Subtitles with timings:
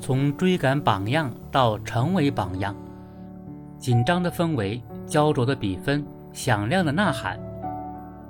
[0.00, 2.74] 从追赶榜样到成为榜样，
[3.78, 7.38] 紧张的氛围，焦灼的比分，响亮的呐喊。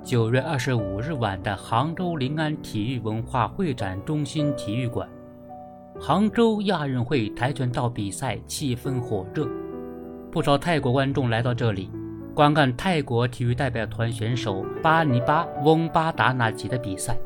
[0.03, 5.07] 九月二十五日晚的杭州临安体育文化会展中心体育馆，
[5.99, 9.47] 杭州亚运会跆拳道比赛气氛火热，
[10.31, 11.89] 不少泰国观众来到这里，
[12.35, 17.17] 观看泰国体育代表团选手巴尼巴翁巴达纳吉的比赛。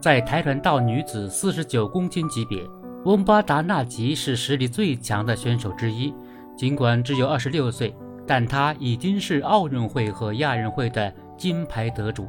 [0.00, 2.62] 在跆拳道女子四十九公斤级别。
[3.04, 6.12] 翁巴达纳吉是实力最强的选手之一，
[6.54, 7.94] 尽管只有二十六岁，
[8.26, 12.28] 但他已经是奥运会和亚运会的金牌得主。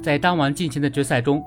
[0.00, 1.42] 在当晚进行的决赛中，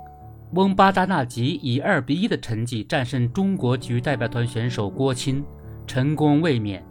[0.52, 5.42] 翁巴达纳吉以二比一的成绩战胜中国体育代表团选手郭钦，
[5.88, 6.84] 成功卫冕。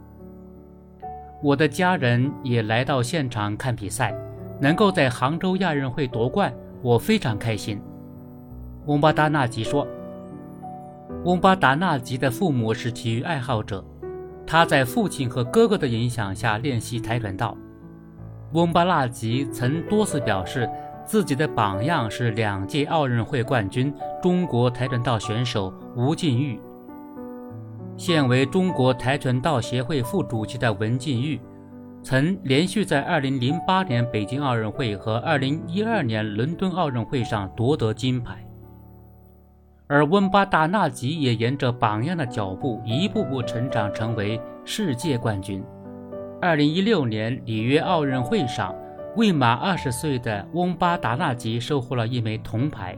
[1.42, 4.14] 我的家人也来到现场看比赛，
[4.62, 6.50] 能够在杭州亚运会夺冠，
[6.80, 7.78] 我非常开心。
[8.86, 9.86] 翁巴达纳吉说。
[11.22, 13.82] 翁巴达纳吉的父母是体育爱好者，
[14.46, 17.56] 他在父亲和哥哥的影响下练习跆拳道。
[18.52, 20.68] 翁巴纳吉曾多次表示，
[21.06, 26.60] 自己的榜样是两届奥运会冠军中国跆拳道选手吴静玉。
[27.96, 31.40] 现为中国跆拳道协会副主席的文静玉，
[32.02, 38.43] 曾连续在2008年北京奥运会和2012年伦敦奥运会上夺得金牌。
[39.86, 45.62] 而温巴达纳吉也沿着榜样的脚步，一步步成长，成为世界冠军。
[46.40, 48.74] 二零一六年里约奥运会上，
[49.14, 52.96] 未满二十岁的翁巴达纳吉收获了一枚铜牌。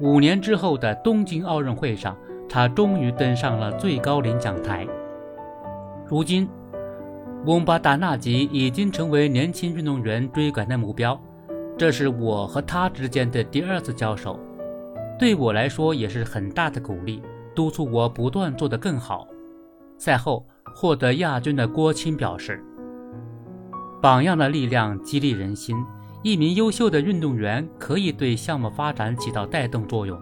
[0.00, 2.14] 五年之后的东京奥运会上，
[2.50, 4.86] 他终于登上了最高领奖台。
[6.06, 6.46] 如今，
[7.46, 11.18] 翁巴达纳吉已经成为年轻运动员追赶的目标。
[11.78, 14.38] 这是我和他之间的第二次交手。
[15.18, 17.22] 对我来说也是很大的鼓励，
[17.54, 19.26] 督促我不断做得更好。
[19.96, 22.62] 赛后获得亚军的郭钦表示
[24.02, 25.76] ：“榜样的力量激励人心，
[26.22, 30.20] 一名优秀的运动员可以对项目发展起到带动作用。”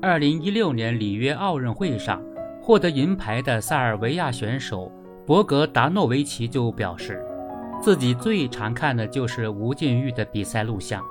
[0.00, 2.22] 二零一六年里约奥运会上
[2.62, 4.90] 获得银牌的塞尔维亚选手
[5.26, 7.22] 博格达诺维奇就表示，
[7.82, 11.04] 自己最常看的就是吴禁玉的比赛录像。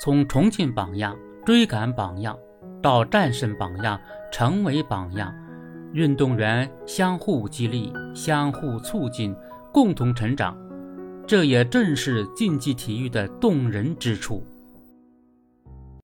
[0.00, 2.34] 从重庆榜样、追赶榜样，
[2.80, 4.00] 到战胜榜样、
[4.32, 5.30] 成为榜样，
[5.92, 9.36] 运动员相互激励、相互促进、
[9.70, 10.56] 共同成长，
[11.26, 14.42] 这也正是竞技体育的动人之处。